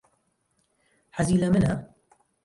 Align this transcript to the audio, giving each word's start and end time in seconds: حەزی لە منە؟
حەزی 1.15 1.37
لە 1.41 1.47
منە؟ 1.53 1.73